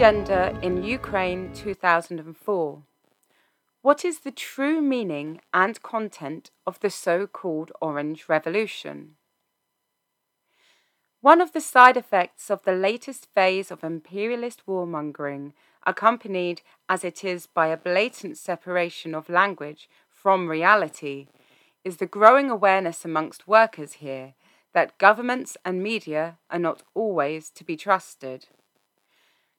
agenda 0.00 0.58
in 0.62 0.82
Ukraine 0.82 1.52
2004. 1.52 2.82
What 3.82 4.02
is 4.02 4.20
the 4.20 4.30
true 4.30 4.80
meaning 4.80 5.42
and 5.52 5.82
content 5.82 6.50
of 6.66 6.80
the 6.80 6.88
so 6.88 7.26
called 7.26 7.70
Orange 7.82 8.26
Revolution? 8.26 9.16
One 11.20 11.42
of 11.42 11.52
the 11.52 11.60
side 11.60 11.98
effects 11.98 12.50
of 12.50 12.62
the 12.62 12.72
latest 12.72 13.28
phase 13.34 13.70
of 13.70 13.84
imperialist 13.84 14.62
warmongering, 14.66 15.52
accompanied 15.86 16.62
as 16.88 17.04
it 17.04 17.22
is 17.22 17.46
by 17.46 17.66
a 17.66 17.76
blatant 17.76 18.38
separation 18.38 19.14
of 19.14 19.28
language 19.28 19.86
from 20.08 20.48
reality, 20.48 21.26
is 21.84 21.98
the 21.98 22.06
growing 22.06 22.48
awareness 22.48 23.04
amongst 23.04 23.46
workers 23.46 23.92
here 24.04 24.32
that 24.72 24.96
governments 24.96 25.58
and 25.62 25.82
media 25.82 26.38
are 26.48 26.58
not 26.58 26.84
always 26.94 27.50
to 27.50 27.64
be 27.64 27.76
trusted. 27.76 28.46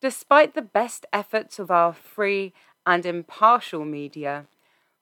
Despite 0.00 0.54
the 0.54 0.62
best 0.62 1.06
efforts 1.12 1.58
of 1.58 1.70
our 1.70 1.94
free 1.94 2.52
and 2.84 3.06
impartial 3.06 3.84
media, 3.84 4.46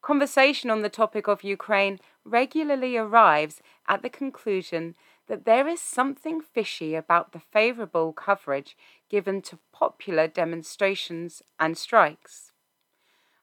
conversation 0.03 0.71
on 0.71 0.83
the 0.83 0.89
topic 0.89 1.27
of 1.27 1.43
Ukraine 1.43 1.99
regularly 2.25 2.97
arrives 2.97 3.61
at 3.89 4.03
the 4.03 4.09
conclusion 4.09 4.95
that 5.27 5.45
there 5.45 5.67
is 5.67 5.81
something 5.81 6.41
fishy 6.41 6.95
about 6.95 7.33
the 7.33 7.41
favourable 7.41 8.13
coverage 8.13 8.77
given 9.09 9.43
to 9.43 9.59
popular 9.73 10.29
demonstrations 10.29 11.43
and 11.59 11.77
strikes. 11.77 12.53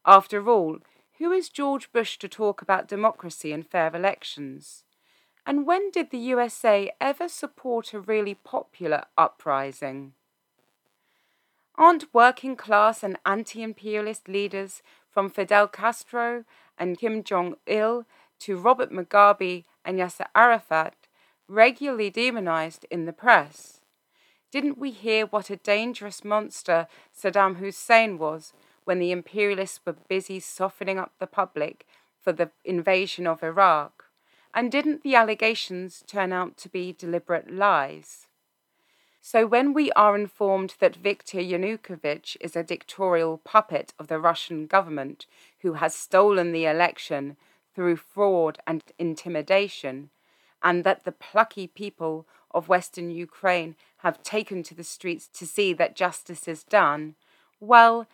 After 0.06 0.50
all, 0.50 0.80
who 1.18 1.31
is 1.31 1.50
George 1.50 1.92
Bush 1.92 2.18
to 2.20 2.30
talk 2.30 2.62
about 2.62 2.88
democracy 2.88 3.52
and 3.52 3.68
fair 3.68 3.94
elections? 3.94 4.86
And 5.45 5.66
when 5.66 5.92
did 5.92 6.12
the 6.12 6.18
USA 6.18 6.92
ever 7.02 7.28
support 7.28 7.94
a 7.94 8.00
really 8.00 8.36
popular 8.36 9.06
uprising? 9.18 10.14
Aren't 11.82 12.14
working 12.14 12.56
class 12.56 13.02
and 13.02 13.18
anti 13.26 13.64
imperialist 13.64 14.28
leaders 14.28 14.84
from 15.10 15.32
Fidel 15.32 15.68
Castro 15.68 16.44
and 16.78 16.96
Kim 16.96 17.24
Jong 17.24 17.56
il 17.66 18.06
to 18.42 18.56
Robert 18.56 18.92
Mugabe 18.92 19.66
and 19.84 19.98
Yasser 19.98 20.28
Arafat 20.36 20.94
regularly 21.48 22.12
demonized 22.12 22.86
in 22.92 23.06
the 23.06 23.14
press? 23.14 23.82
Didn't 24.52 24.78
we 24.78 24.92
hear 24.92 25.26
what 25.26 25.50
a 25.50 25.56
dangerous 25.56 26.24
monster 26.24 26.86
Saddam 27.20 27.56
Hussein 27.56 28.20
was 28.20 28.54
when 28.84 29.00
the 29.00 29.12
imperialists 29.12 29.80
were 29.84 29.96
busy 30.08 30.40
softening 30.40 31.00
up 31.00 31.14
the 31.18 31.26
public 31.26 31.88
for 32.20 32.32
the 32.32 32.52
invasion 32.64 33.26
of 33.26 33.42
Iraq? 33.42 34.04
And 34.54 34.72
didn't 34.72 35.02
the 35.02 35.16
allegations 35.16 36.04
turn 36.06 36.32
out 36.32 36.58
to 36.58 36.70
be 36.70 36.94
deliberate 36.94 37.52
lies? 37.52 38.28
So, 39.23 39.45
when 39.45 39.73
we 39.73 39.91
are 39.91 40.16
informed 40.16 40.73
that 40.80 40.95
Viktor 40.95 41.38
Yanukovych 41.38 42.36
is 42.41 42.55
a 42.55 42.64
dictatorial 42.64 43.38
puppet 43.38 43.94
of 44.00 44.08
the 44.08 44.19
Russian 44.19 44.66
government 44.66 45.28
who 45.59 45.73
has 45.73 45.94
stolen 45.94 46.52
the 46.52 46.66
election 46.66 47.38
through 47.75 47.97
fraud 47.97 48.58
and 48.66 48.83
intimidation, 48.97 50.09
and 50.63 50.83
that 50.83 51.03
the 51.03 51.11
plucky 51.11 51.67
people 51.67 52.25
of 52.50 52.67
Western 52.67 53.11
Ukraine 53.11 53.75
have 53.97 54.23
taken 54.23 54.63
to 54.63 54.73
the 54.73 54.83
streets 54.83 55.28
to 55.28 55.45
see 55.45 55.72
that 55.73 55.95
justice 55.95 56.47
is 56.47 56.63
done, 56.63 57.13
well, 57.59 58.08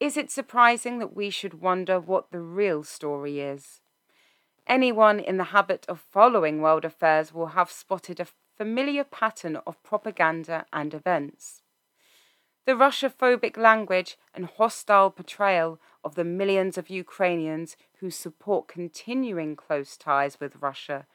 is 0.00 0.16
it 0.16 0.30
surprising 0.30 0.98
that 0.98 1.14
we 1.14 1.28
should 1.28 1.60
wonder 1.60 2.00
what 2.00 2.30
the 2.30 2.40
real 2.40 2.82
story 2.82 3.38
is? 3.38 3.82
Anyone 4.66 5.20
in 5.20 5.36
the 5.36 5.44
habit 5.44 5.84
of 5.88 6.00
following 6.00 6.62
world 6.62 6.86
affairs 6.86 7.34
will 7.34 7.48
have 7.48 7.70
spotted 7.70 8.18
a 8.18 8.26
familiar 8.56 9.04
pattern 9.04 9.56
of 9.66 9.82
propaganda 9.82 10.66
and 10.72 10.94
events. 10.94 11.62
The 12.66 12.72
Russophobic 12.72 13.56
language 13.56 14.16
and 14.34 14.46
hostile 14.46 15.10
portrayal 15.10 15.78
of 16.02 16.14
the 16.14 16.24
millions 16.24 16.78
of 16.78 16.88
Ukrainians 16.88 17.76
who 17.98 18.10
support 18.10 18.68
continuing 18.68 19.54
close 19.56 19.96
ties 19.96 20.40
with 20.40 20.56
Russia 20.60 21.06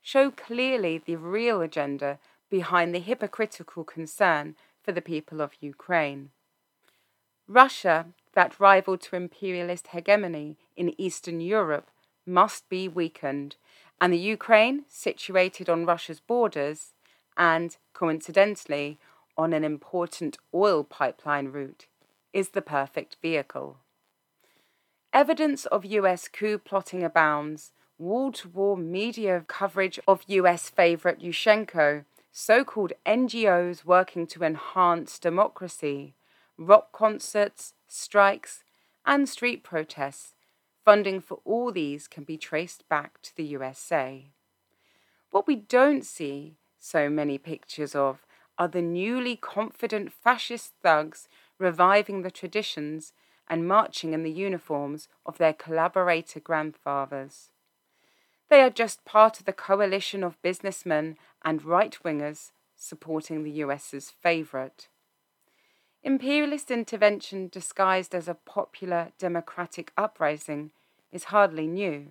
show 0.00 0.30
clearly 0.30 0.98
the 0.98 1.16
real 1.16 1.60
agenda 1.60 2.18
behind 2.50 2.94
the 2.94 3.00
hypocritical 3.00 3.84
concern 3.84 4.54
for 4.82 4.92
the 4.92 5.02
people 5.02 5.40
of 5.40 5.52
Ukraine. 5.60 6.30
Russia, 7.46 8.06
that 8.34 8.58
rival 8.58 8.96
to 8.98 9.16
imperialist 9.16 9.88
hegemony 9.88 10.56
in 10.76 10.98
Eastern 10.98 11.40
Europe, 11.40 11.90
must 12.26 12.68
be 12.70 12.88
weakened 12.88 13.56
and 14.00 14.12
the 14.12 14.18
Ukraine, 14.18 14.84
situated 14.88 15.68
on 15.68 15.86
Russia's 15.86 16.20
borders 16.20 16.93
and, 17.36 17.76
coincidentally, 17.92 18.98
on 19.36 19.52
an 19.52 19.64
important 19.64 20.38
oil 20.52 20.84
pipeline 20.84 21.48
route, 21.48 21.86
is 22.32 22.50
the 22.50 22.62
perfect 22.62 23.16
vehicle. 23.22 23.78
Evidence 25.12 25.66
of 25.66 25.84
US 25.84 26.28
coup 26.28 26.58
plotting 26.58 27.02
abounds, 27.02 27.72
wall 27.98 28.32
to 28.32 28.48
wall 28.48 28.76
media 28.76 29.44
coverage 29.46 30.00
of 30.08 30.24
US 30.28 30.68
favourite 30.68 31.20
Yushchenko, 31.20 32.04
so 32.32 32.64
called 32.64 32.92
NGOs 33.06 33.84
working 33.84 34.26
to 34.26 34.42
enhance 34.42 35.18
democracy, 35.18 36.14
rock 36.58 36.90
concerts, 36.92 37.74
strikes, 37.86 38.64
and 39.06 39.28
street 39.28 39.62
protests 39.62 40.34
Funding 40.84 41.22
for 41.22 41.40
all 41.46 41.72
these 41.72 42.06
can 42.06 42.24
be 42.24 42.36
traced 42.36 42.86
back 42.90 43.22
to 43.22 43.34
the 43.34 43.44
USA. 43.44 44.26
What 45.30 45.46
we 45.46 45.56
don't 45.56 46.04
see 46.04 46.56
so 46.84 47.08
many 47.08 47.38
pictures 47.38 47.94
of 47.94 48.26
are 48.58 48.68
the 48.68 48.82
newly 48.82 49.36
confident 49.36 50.12
fascist 50.12 50.74
thugs 50.82 51.28
reviving 51.58 52.20
the 52.20 52.30
traditions 52.30 53.14
and 53.48 53.66
marching 53.66 54.12
in 54.12 54.22
the 54.22 54.30
uniforms 54.30 55.08
of 55.24 55.38
their 55.38 55.54
collaborator 55.54 56.40
grandfathers. 56.40 57.52
They 58.50 58.60
are 58.60 58.68
just 58.68 59.06
part 59.06 59.40
of 59.40 59.46
the 59.46 59.52
coalition 59.52 60.22
of 60.22 60.40
businessmen 60.42 61.16
and 61.42 61.64
right 61.64 61.96
wingers 62.04 62.52
supporting 62.76 63.44
the 63.44 63.50
US's 63.50 64.10
favourite. 64.10 64.88
Imperialist 66.02 66.70
intervention 66.70 67.48
disguised 67.48 68.14
as 68.14 68.28
a 68.28 68.34
popular 68.34 69.12
democratic 69.18 69.90
uprising 69.96 70.70
is 71.10 71.24
hardly 71.24 71.66
new. 71.66 72.10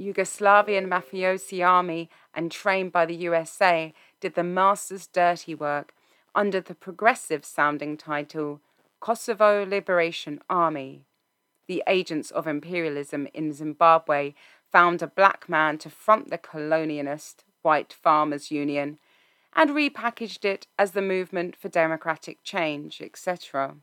Yugoslavian 0.00 0.88
mafiosi 0.88 1.66
army 1.66 2.10
and 2.34 2.50
trained 2.50 2.92
by 2.92 3.06
the 3.06 3.14
USA 3.16 3.94
did 4.20 4.34
the 4.34 4.42
master's 4.42 5.06
dirty 5.06 5.54
work 5.54 5.94
under 6.34 6.60
the 6.60 6.74
progressive 6.74 7.44
sounding 7.44 7.96
title 7.96 8.60
Kosovo 9.00 9.64
Liberation 9.64 10.40
Army. 10.50 11.04
The 11.68 11.82
agents 11.86 12.30
of 12.30 12.46
imperialism 12.46 13.28
in 13.32 13.52
Zimbabwe 13.52 14.34
found 14.72 15.02
a 15.02 15.06
black 15.06 15.48
man 15.48 15.78
to 15.78 15.90
front 15.90 16.30
the 16.30 16.38
colonialist 16.38 17.44
White 17.62 17.92
Farmers 17.92 18.50
Union 18.50 18.98
and 19.54 19.70
repackaged 19.70 20.44
it 20.44 20.66
as 20.78 20.92
the 20.92 21.02
Movement 21.02 21.54
for 21.54 21.68
Democratic 21.68 22.42
Change, 22.42 23.00
etc. 23.00 23.76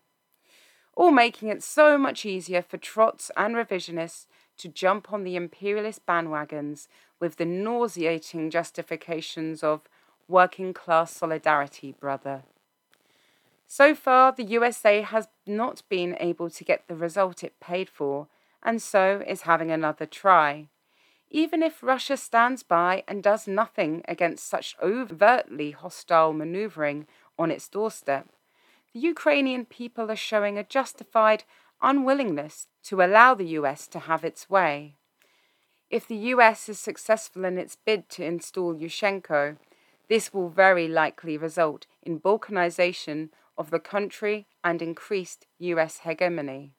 All 0.95 1.11
making 1.11 1.49
it 1.49 1.63
so 1.63 1.97
much 1.97 2.25
easier 2.25 2.61
for 2.61 2.77
trots 2.77 3.31
and 3.37 3.55
revisionists 3.55 4.25
to 4.61 4.67
jump 4.67 5.11
on 5.11 5.23
the 5.23 5.35
imperialist 5.35 6.05
bandwagons 6.05 6.87
with 7.19 7.37
the 7.37 7.45
nauseating 7.45 8.49
justifications 8.49 9.63
of 9.63 9.81
working 10.27 10.73
class 10.73 11.11
solidarity, 11.11 11.93
brother. 11.99 12.43
So 13.67 13.95
far, 13.95 14.31
the 14.31 14.43
USA 14.43 15.01
has 15.01 15.27
not 15.45 15.83
been 15.89 16.17
able 16.19 16.49
to 16.49 16.63
get 16.63 16.87
the 16.87 16.95
result 16.95 17.43
it 17.43 17.59
paid 17.59 17.89
for, 17.89 18.27
and 18.63 18.81
so 18.81 19.23
is 19.27 19.41
having 19.43 19.71
another 19.71 20.05
try 20.05 20.67
even 21.31 21.63
if 21.63 21.81
Russia 21.81 22.17
stands 22.17 22.61
by 22.61 23.03
and 23.07 23.23
does 23.23 23.47
nothing 23.47 24.03
against 24.05 24.47
such 24.47 24.75
overtly 24.83 25.71
hostile 25.71 26.33
maneuvering 26.33 27.07
on 27.39 27.49
its 27.49 27.69
doorstep, 27.69 28.27
the 28.93 28.99
Ukrainian 28.99 29.65
people 29.65 30.11
are 30.11 30.15
showing 30.15 30.57
a 30.57 30.63
justified 30.63 31.45
unwillingness 31.81 32.67
to 32.83 33.01
allow 33.01 33.33
the 33.33 33.47
US 33.59 33.87
to 33.89 33.99
have 33.99 34.23
its 34.23 34.49
way. 34.49 34.95
If 35.89 36.07
the 36.07 36.15
US 36.33 36.69
is 36.69 36.79
successful 36.79 37.45
in 37.45 37.57
its 37.57 37.75
bid 37.75 38.09
to 38.11 38.23
install 38.23 38.75
Yushchenko, 38.75 39.57
this 40.09 40.33
will 40.33 40.49
very 40.49 40.87
likely 40.87 41.37
result 41.37 41.85
in 42.01 42.19
balkanization 42.19 43.29
of 43.57 43.69
the 43.71 43.79
country 43.79 44.47
and 44.63 44.81
increased 44.81 45.47
US 45.59 45.99
hegemony. 45.99 46.73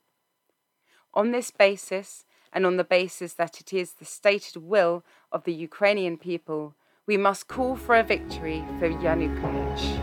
On 1.14 1.31
this 1.31 1.50
basis, 1.50 2.25
and 2.52 2.66
on 2.66 2.76
the 2.76 2.84
basis 2.84 3.34
that 3.34 3.60
it 3.60 3.72
is 3.72 3.94
the 3.94 4.04
stated 4.04 4.56
will 4.56 5.04
of 5.31 5.44
the 5.44 5.54
Ukrainian 5.54 6.19
people, 6.19 6.75
we 7.06 7.16
must 7.16 7.49
call 7.49 7.76
for 7.76 7.96
a 7.96 8.02
victory 8.02 8.64
for 8.78 8.88
Yanukovych. 8.88 10.02